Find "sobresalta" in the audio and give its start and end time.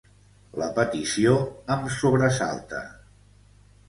1.97-2.81